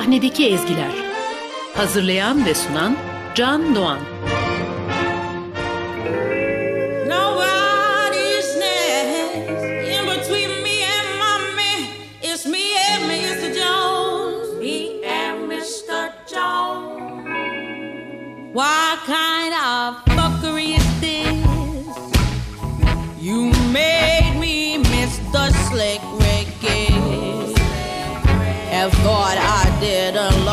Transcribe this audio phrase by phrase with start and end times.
[0.00, 0.92] Sahnedeki Ezgiler
[1.74, 2.96] Hazırlayan ve sunan
[3.34, 3.98] Can Doğan.
[18.52, 21.44] What kind of fuckery is this?
[23.22, 25.50] You made me Mr.
[25.68, 26.94] Slick Ricky.
[28.72, 29.49] And thought
[29.80, 30.49] did a lot.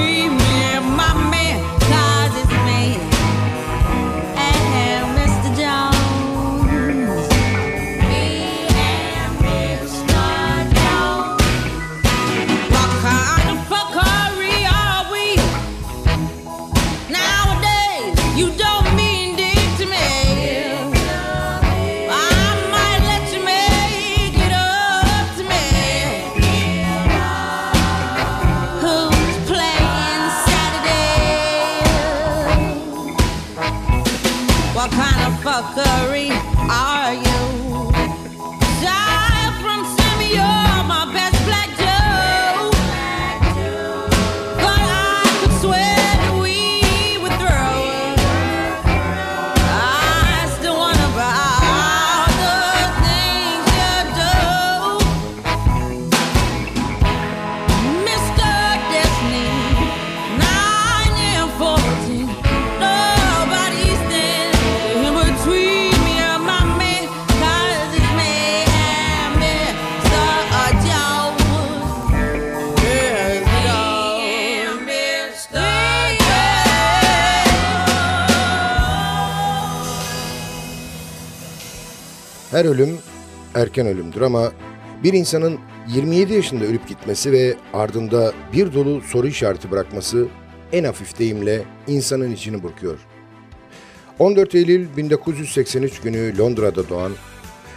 [0.00, 1.49] Between me and my man,
[82.50, 82.98] Her ölüm
[83.54, 84.52] erken ölümdür ama
[85.02, 90.26] bir insanın 27 yaşında ölüp gitmesi ve ardında bir dolu soru işareti bırakması
[90.72, 92.98] en hafif deyimle insanın içini burkuyor.
[94.18, 97.12] 14 Eylül 1983 günü Londra'da doğan,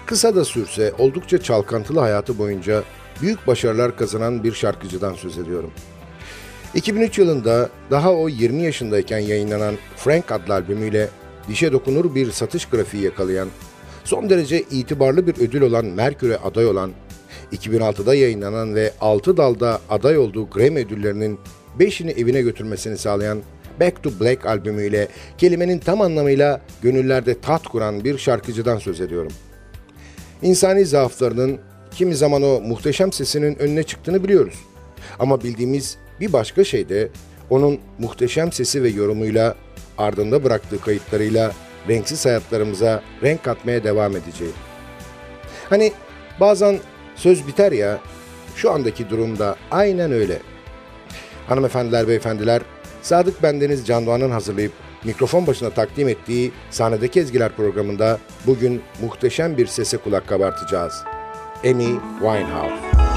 [0.06, 2.84] kısa da sürse oldukça çalkantılı hayatı boyunca
[3.22, 5.72] büyük başarılar kazanan bir şarkıcıdan söz ediyorum.
[6.76, 11.10] 2003 yılında daha o 20 yaşındayken yayınlanan Frank adlı albümüyle
[11.48, 13.50] dişe dokunur bir satış grafiği yakalayan,
[14.04, 16.92] son derece itibarlı bir ödül olan Merkür'e aday olan,
[17.54, 21.40] 2006'da yayınlanan ve 6 dalda aday olduğu Grammy ödüllerinin
[21.80, 23.42] 5'ini evine götürmesini sağlayan
[23.80, 29.32] Back to Black albümüyle kelimenin tam anlamıyla gönüllerde tat kuran bir şarkıcıdan söz ediyorum.
[30.42, 31.60] İnsani zaaflarının
[31.92, 34.56] kimi zaman o muhteşem sesinin önüne çıktığını biliyoruz.
[35.20, 37.10] Ama bildiğimiz bir başka şey de
[37.50, 39.56] onun muhteşem sesi ve yorumuyla
[39.98, 41.52] ardında bıraktığı kayıtlarıyla
[41.90, 44.52] renksiz hayatlarımıza renk katmaya devam edeceği.
[45.70, 45.92] Hani
[46.40, 46.80] bazen
[47.16, 48.00] söz biter ya,
[48.56, 50.40] şu andaki durumda aynen öyle.
[51.48, 52.62] Hanımefendiler, beyefendiler,
[53.02, 54.72] Sadık Bendeniz Can Doğan'ın hazırlayıp
[55.04, 61.04] mikrofon başına takdim ettiği Sahnedeki Ezgiler programında bugün muhteşem bir sese kulak kabartacağız.
[61.64, 63.13] Amy Winehouse.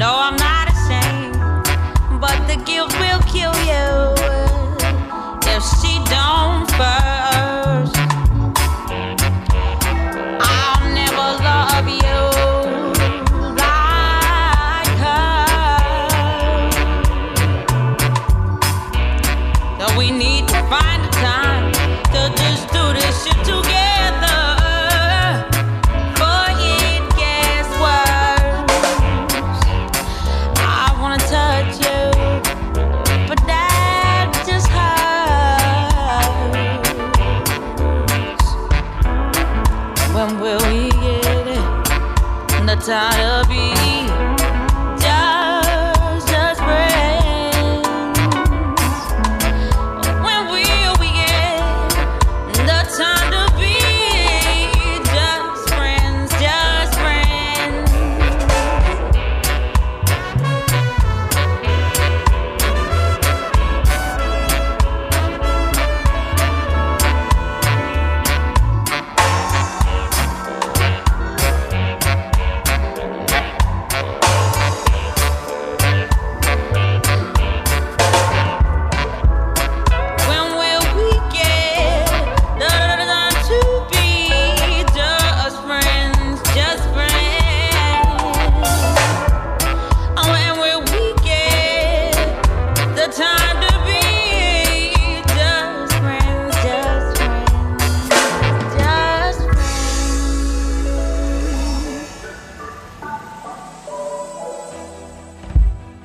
[0.00, 1.36] know I'm not ashamed,
[2.22, 4.14] but the guilt will kill you
[5.54, 6.09] if she.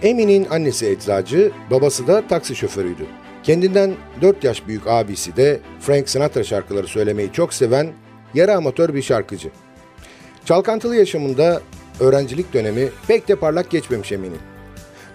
[0.05, 3.05] Emin'in annesi eczacı, babası da taksi şoförüydü.
[3.43, 7.93] Kendinden 4 yaş büyük abisi de Frank Sinatra şarkıları söylemeyi çok seven,
[8.33, 9.49] yarı amatör bir şarkıcı.
[10.45, 11.61] Çalkantılı yaşamında
[11.99, 14.39] öğrencilik dönemi pek de parlak geçmemiş Emin'in.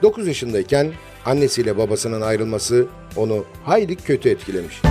[0.03, 0.93] 9 yaşındayken
[1.27, 4.83] annesiyle babasının ayrılması onu hayli kötü etkilemiş.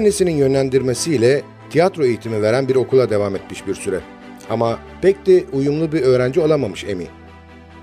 [0.00, 4.00] annesinin yönlendirmesiyle tiyatro eğitimi veren bir okula devam etmiş bir süre.
[4.50, 7.06] Ama pek de uyumlu bir öğrenci olamamış Emi.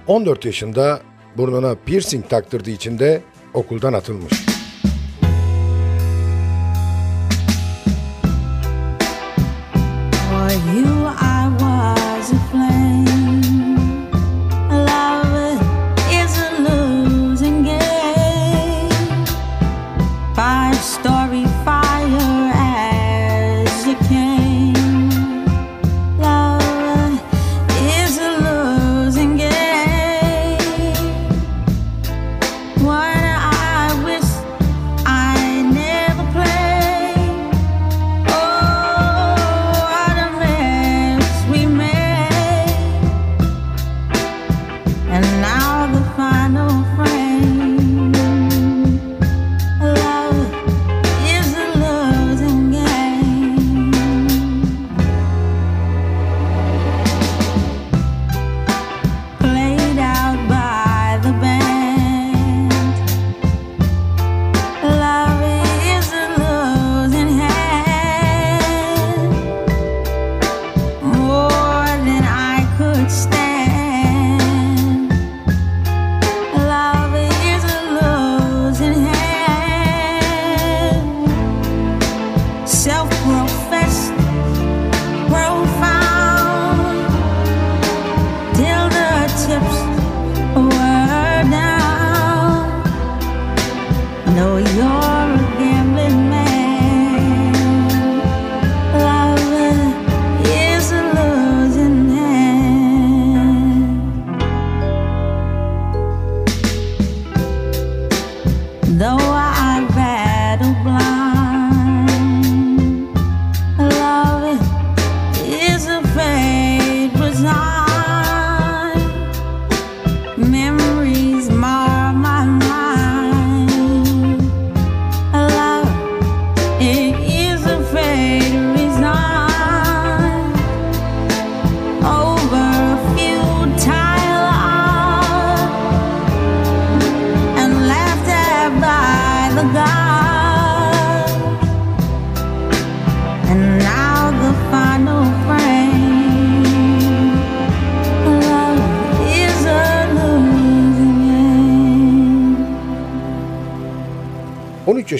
[0.07, 1.01] 14 yaşında
[1.38, 3.21] burnuna piercing taktırdığı için de
[3.53, 4.47] okuldan atılmış.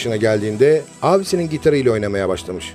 [0.08, 2.74] Yaşına geldiğinde abisinin gitarıyla oynamaya başlamış.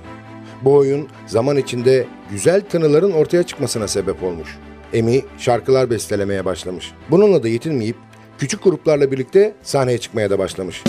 [0.65, 4.59] Bu oyun zaman içinde güzel tınıların ortaya çıkmasına sebep olmuş.
[4.93, 6.93] Emi şarkılar bestelemeye başlamış.
[7.11, 7.97] Bununla da yetinmeyip
[8.39, 10.83] küçük gruplarla birlikte sahneye çıkmaya da başlamış.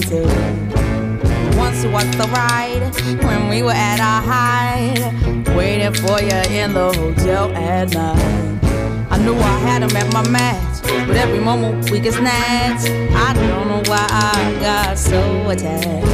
[0.00, 0.78] To you.
[1.58, 2.84] Once was the ride
[3.26, 5.00] when we were at our height,
[5.56, 8.37] waiting for you in the hotel at night.
[9.24, 12.88] Knew I had him at my match, but every moment we get snatched.
[12.88, 15.20] I don't know why I got so
[15.50, 16.06] attached.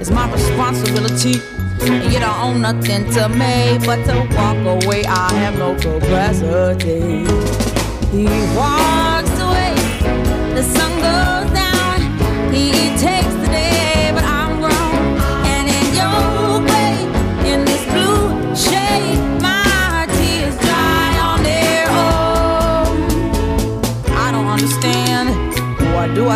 [0.00, 1.40] It's my responsibility,
[1.82, 5.04] and you don't own nothing to me but to walk away.
[5.04, 7.24] I have no capacity.
[8.10, 8.24] He
[8.56, 9.74] walks away,
[10.54, 12.52] the sun goes down.
[12.52, 13.35] He takes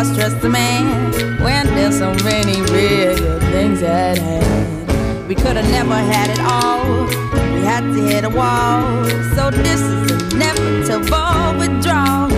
[0.01, 1.11] I stress the man
[1.43, 5.27] when there's so many real things at hand?
[5.27, 7.05] We could have never had it all.
[7.53, 9.05] We had to hit a wall.
[9.35, 12.31] So this is inevitable withdrawal.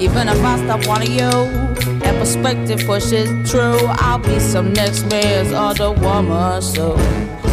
[0.00, 1.30] Even if I stop wanting you,
[2.00, 3.76] that perspective pushes true.
[4.00, 6.94] I'll be some next man's other woman, so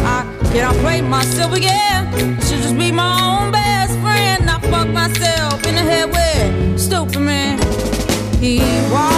[0.06, 2.06] I cannot play myself again.
[2.14, 4.48] I should just be my own best friend.
[4.48, 7.58] I fuck myself in the head with stupid man.
[8.40, 9.17] He walks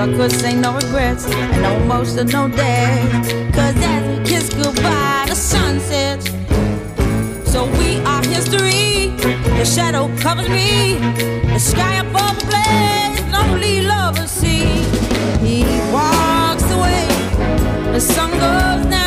[0.00, 3.06] Could say no regrets and no emotional day.
[3.52, 6.24] Cause as we kiss goodbye, the sun sets.
[7.44, 9.10] So we are history.
[9.58, 10.94] The shadow covers me.
[11.52, 14.64] The sky above the blaze, lonely lovers see.
[15.44, 17.06] He walks away.
[17.92, 18.99] The sun goes down.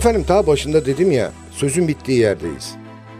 [0.00, 2.74] Efendim ta başında dedim ya sözün bittiği yerdeyiz.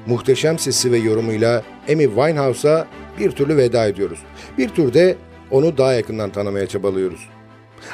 [0.07, 1.63] Muhteşem sesi ve yorumuyla
[1.93, 2.87] Amy Winehouse'a
[3.19, 4.19] bir türlü veda ediyoruz.
[4.59, 5.17] Bir türde
[5.51, 7.21] onu daha yakından tanımaya çabalıyoruz.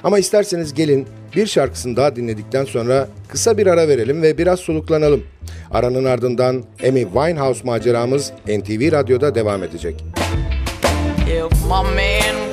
[0.04, 5.24] Ama isterseniz gelin bir şarkısını daha dinledikten sonra kısa bir ara verelim ve biraz soluklanalım.
[5.70, 10.04] Aranın ardından Amy Winehouse maceramız NTV Radyo'da devam edecek.
[11.26, 12.45] If my man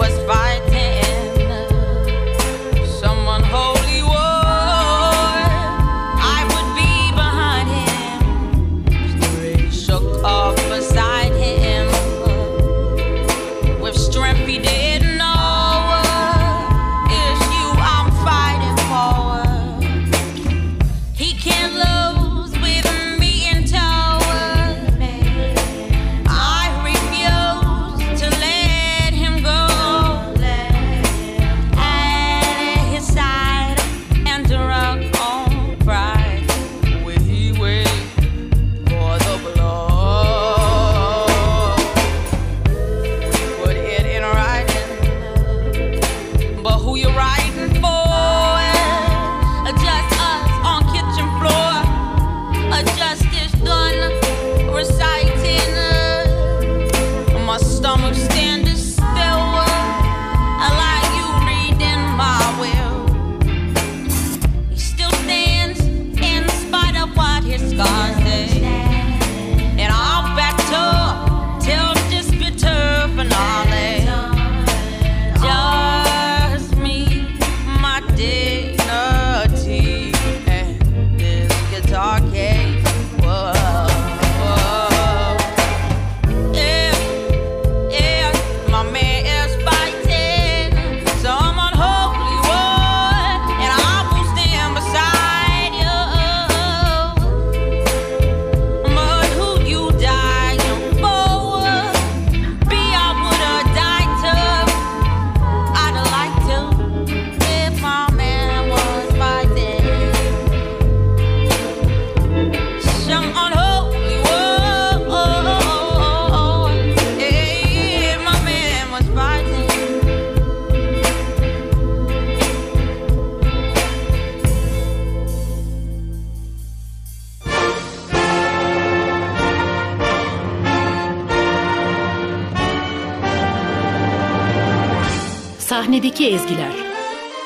[136.34, 136.74] Ezgiler.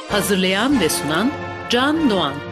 [0.09, 1.31] Hazırlayan ve sunan
[1.69, 2.46] Can Doğan.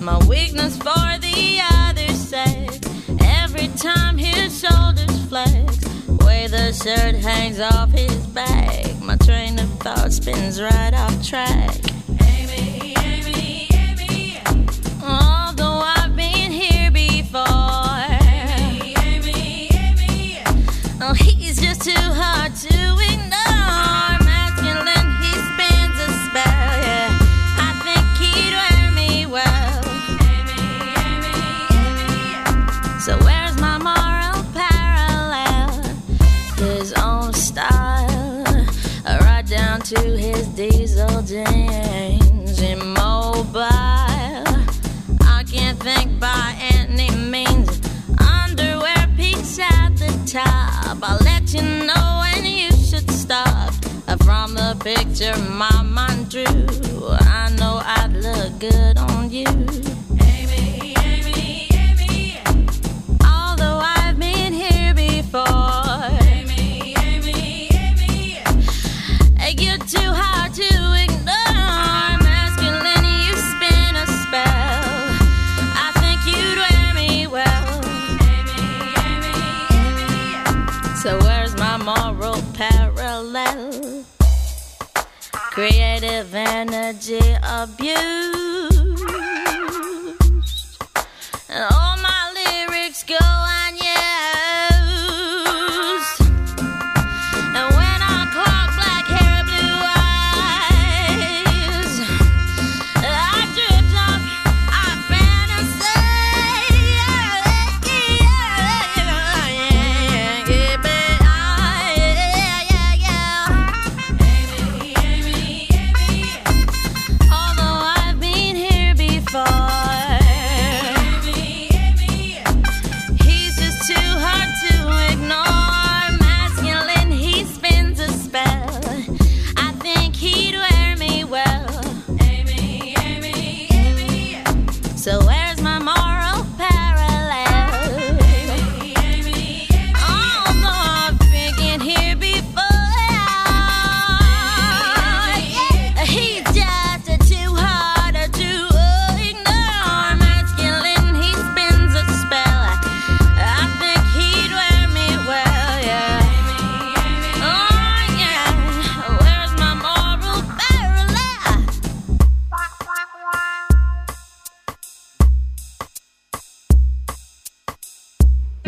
[0.00, 2.80] my weakness for the other sex.
[3.20, 5.80] Every time his shoulders flex,
[6.24, 11.76] way the shirt hangs off his back, my train of thought spins right off track.
[12.22, 14.40] Amy, Amy, Amy.
[15.02, 17.69] Although I've been here before.
[54.82, 59.99] picture my mind drew, I know I'd look good on you.
[85.50, 88.00] Creative energy abused.
[91.48, 93.16] And all my lyrics go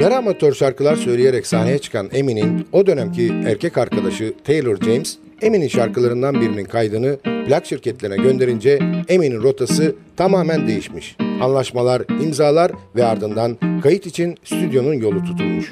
[0.02, 6.40] Yarı amatör şarkılar söyleyerek sahneye çıkan Emin'in o dönemki erkek arkadaşı Taylor James, Emin'in şarkılarından
[6.40, 11.16] birinin kaydını plak şirketlerine gönderince Emin'in rotası tamamen değişmiş.
[11.40, 15.70] Anlaşmalar, imzalar ve ardından kayıt için stüdyonun yolu tutulmuş.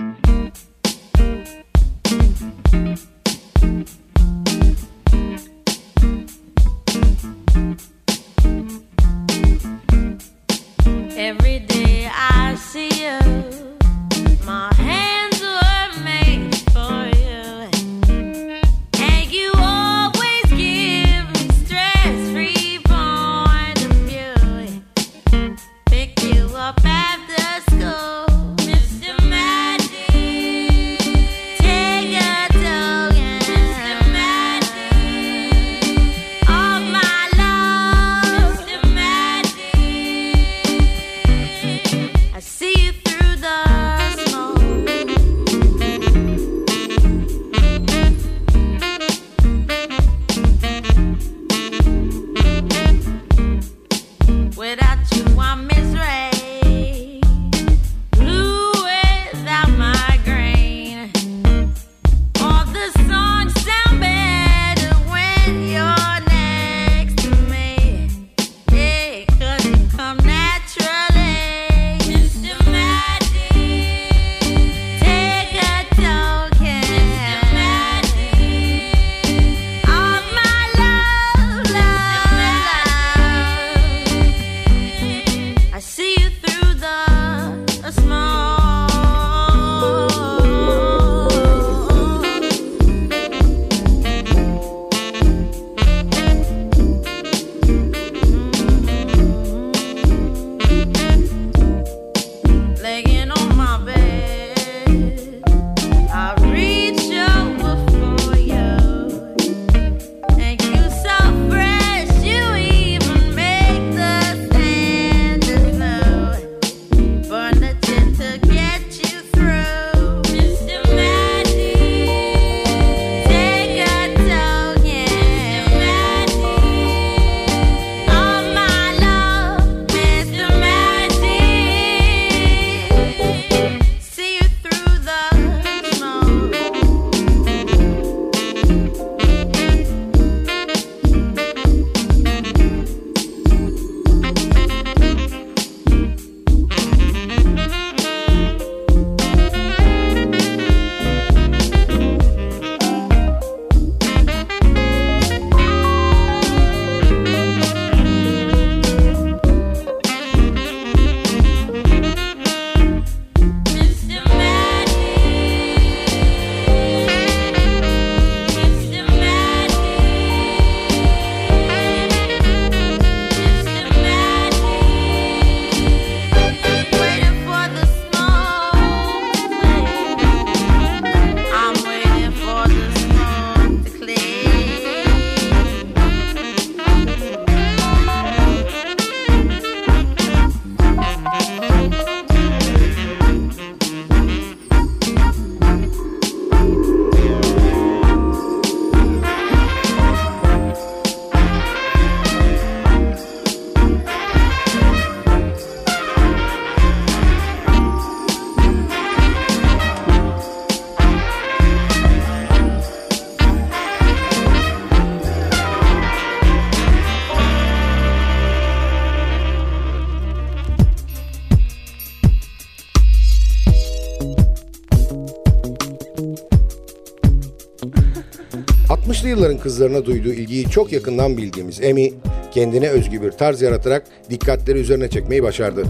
[229.31, 232.13] Yılların kızlarına duyduğu ilgiyi çok yakından bildiğimiz Amy,
[232.51, 235.85] kendine özgü bir tarz yaratarak dikkatleri üzerine çekmeyi başardı.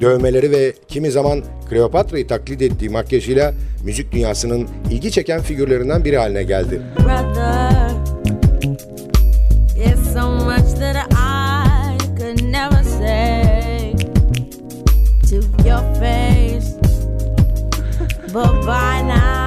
[0.00, 6.42] Dövmeleri ve kimi zaman Kleopatra'yı taklit ettiği makyajıyla müzik dünyasının ilgi çeken figürlerinden biri haline
[6.42, 6.80] geldi.
[6.98, 7.88] brother.
[10.14, 13.94] So much that I could never say
[15.28, 16.68] to your face.
[18.32, 19.37] But by now,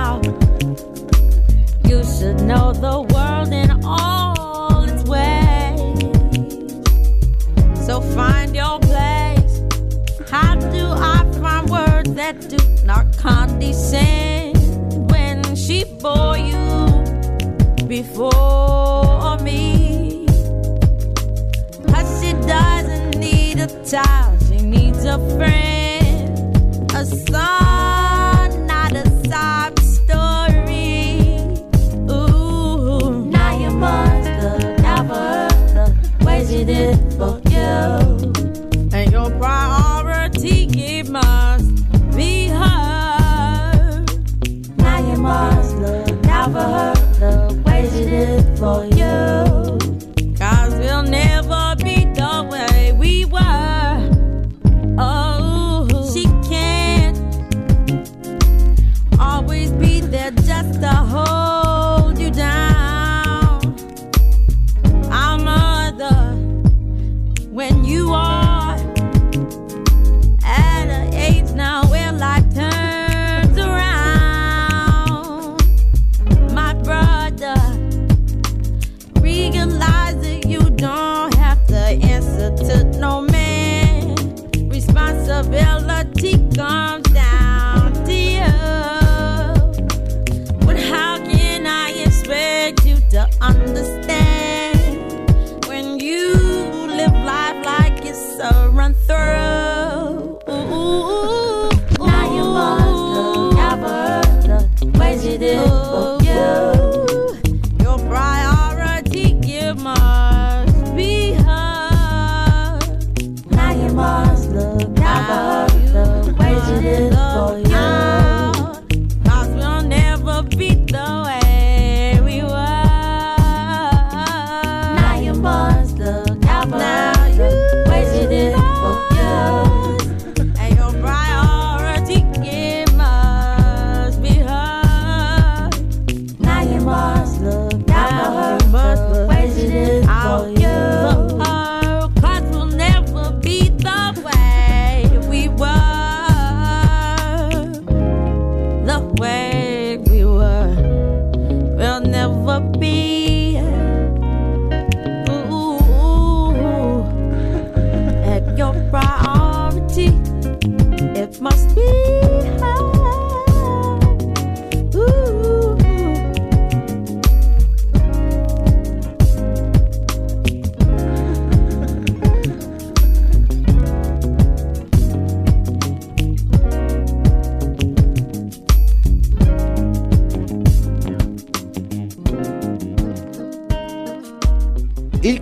[2.22, 6.00] should know the world in all its ways.
[7.84, 9.54] So find your place.
[10.30, 14.56] How do I find words that do not condescend
[15.10, 16.62] when she bore you?
[17.88, 20.26] before me.
[21.90, 28.01] Cause she doesn't need a child, she needs a friend, a son,
[37.72, 38.22] yourself
[38.94, 41.41] and your priority keep mine.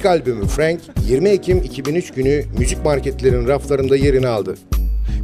[0.09, 4.55] Albümü Frank 20 Ekim 2003 günü müzik marketlerin raflarında yerini aldı.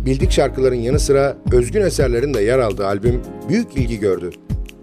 [0.05, 4.29] Bildik şarkıların yanı sıra özgün eserlerin de yer aldığı albüm büyük ilgi gördü.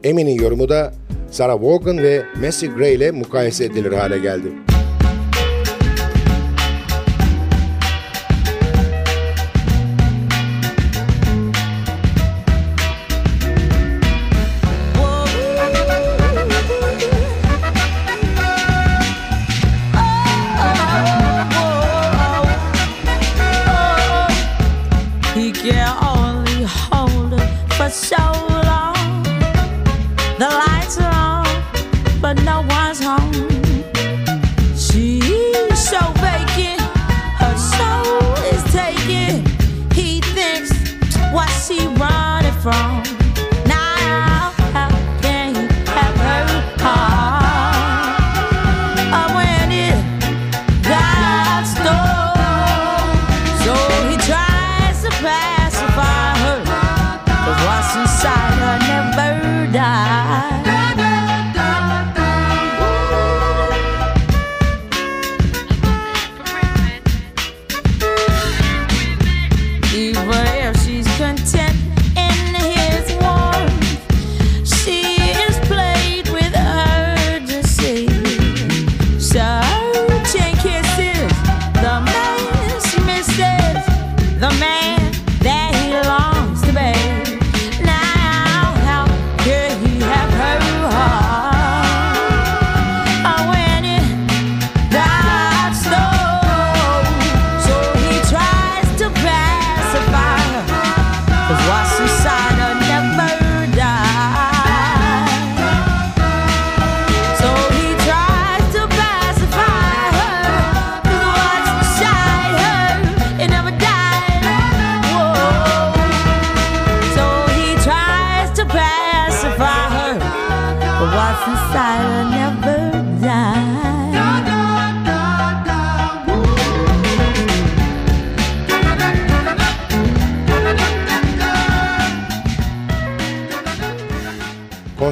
[0.04, 0.94] Emi'nin yorumu da
[1.30, 4.48] Sarah Vaughan ve Macy Gray ile mukayese edilir hale geldi.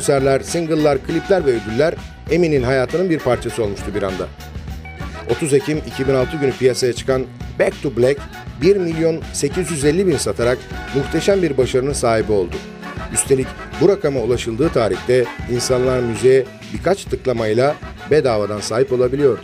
[0.01, 1.95] Konserler, single'lar, klipler ve ödüller
[2.31, 4.27] Emin'in hayatının bir parçası olmuştu bir anda.
[5.31, 7.25] 30 Ekim 2006 günü piyasaya çıkan
[7.59, 8.21] Back to Black
[8.63, 10.59] 1 milyon 850 bin satarak
[10.95, 12.55] muhteşem bir başarının sahibi oldu.
[13.15, 13.47] Üstelik
[13.81, 17.77] bu rakama ulaşıldığı tarihte insanlar müziğe birkaç tıklamayla
[18.11, 19.43] bedavadan sahip olabiliyordu.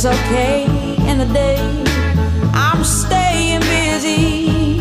[0.00, 0.64] It's okay
[1.10, 1.58] in the day.
[2.54, 4.78] I'm staying busy.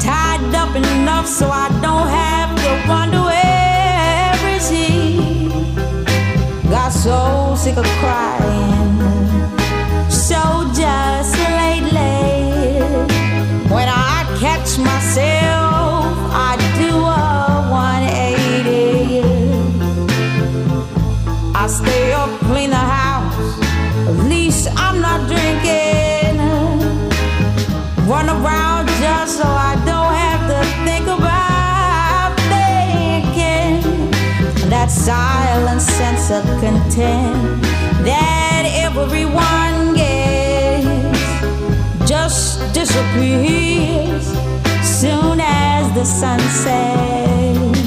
[0.00, 5.50] Tied up enough so I don't have to wonder where is he.
[6.70, 8.47] Got so sick of crying.
[36.60, 37.62] Content
[38.04, 41.18] that everyone gets
[42.08, 44.26] just disappears
[44.82, 47.78] soon as the sun sets.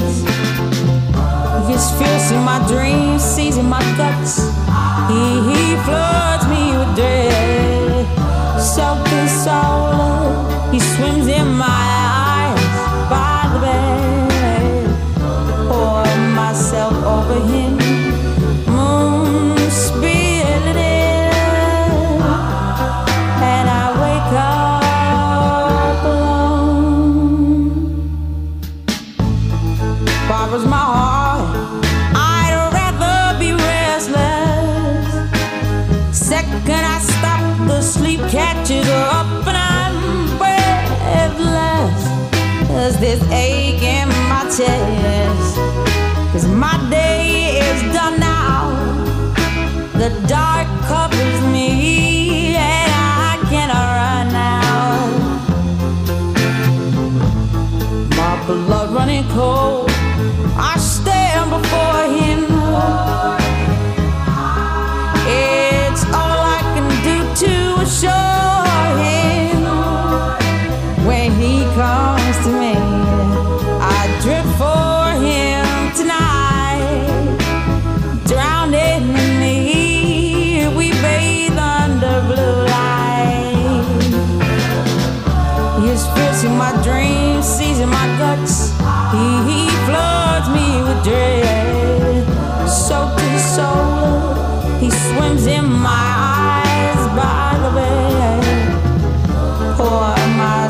[1.68, 4.38] His fears in my dreams, seizing my guts.
[5.10, 8.06] He, he floods me with dread.
[8.60, 11.81] Soaking soul, he swims in my
[44.56, 45.56] chest.
[46.32, 48.68] Cause my day is done now.
[49.94, 52.92] The dark covers me and
[53.28, 55.06] I cannot run now.
[58.18, 59.90] My blood running cold.
[60.56, 63.21] I stand before him.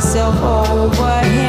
[0.02, 1.41] Myself over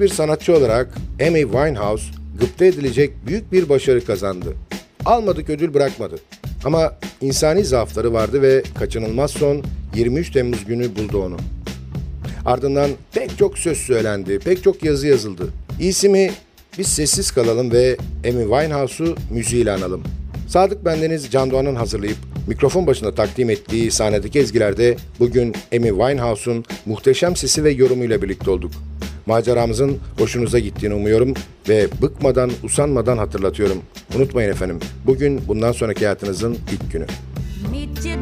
[0.00, 0.94] bir sanatçı olarak
[1.28, 2.04] Amy Winehouse
[2.40, 4.54] gıpta edilecek büyük bir başarı kazandı.
[5.04, 6.18] Almadık ödül bırakmadı.
[6.64, 9.62] Ama insani zaafları vardı ve kaçınılmaz son
[9.94, 11.36] 23 Temmuz günü buldu onu.
[12.46, 15.48] Ardından pek çok söz söylendi, pek çok yazı yazıldı.
[15.80, 16.30] İyisi mi
[16.78, 17.96] biz sessiz kalalım ve
[18.28, 20.02] Amy Winehouse'u müziğiyle analım.
[20.48, 27.36] Sadık Bendeniz Can Doğan'ın hazırlayıp mikrofon başında takdim ettiği sahnedeki ezgilerde bugün Amy Winehouse'un muhteşem
[27.36, 28.72] sesi ve yorumuyla birlikte olduk.
[29.30, 31.34] Maceramızın hoşunuza gittiğini umuyorum
[31.68, 33.78] ve bıkmadan, usanmadan hatırlatıyorum.
[34.16, 37.06] Unutmayın efendim, bugün bundan sonraki hayatınızın ilk günü.
[37.72, 38.20] Meet you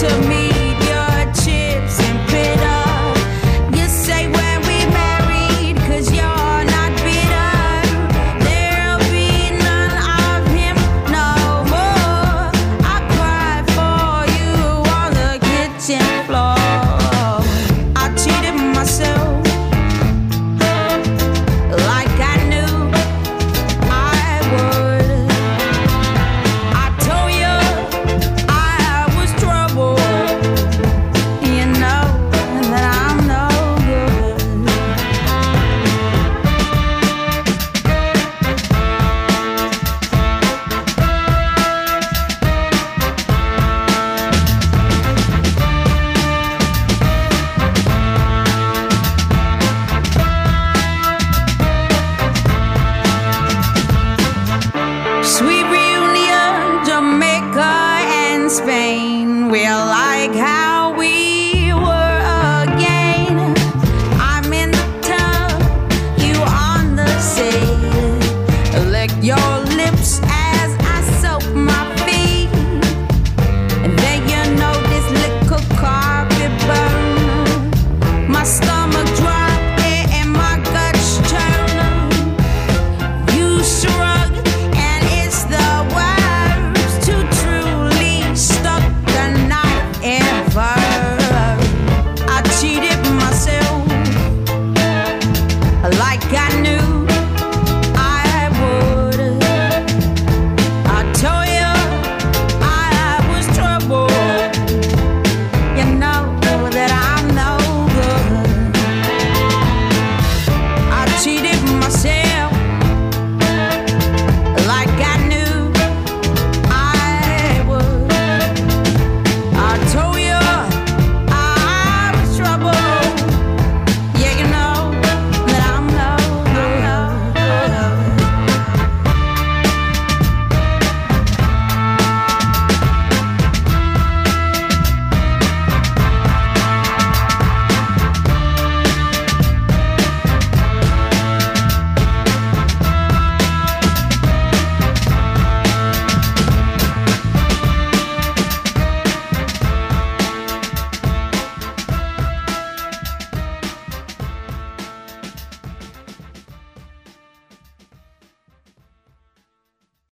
[0.00, 0.39] to me.